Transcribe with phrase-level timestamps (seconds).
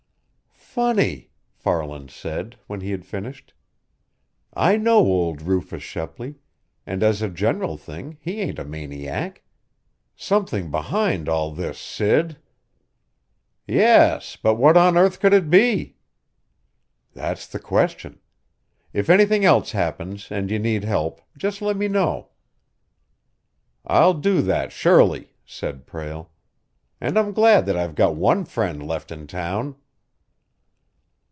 [0.73, 3.53] "Funny!" Farland said, when he had finished.
[4.53, 6.35] "I know old Rufus Shepley,
[6.87, 9.43] and as a general thing he ain't a maniac.
[10.15, 12.37] Something behind all this, Sid."
[13.67, 15.97] "Yes; but what on earth could it be?"
[17.13, 18.21] "That's the question.
[18.93, 22.29] If anything else happens, and you need help, just let me know."
[23.85, 26.31] "I'll do that, surely," said Prale.
[27.01, 29.75] "And I'm glad that I've got one friend left in town."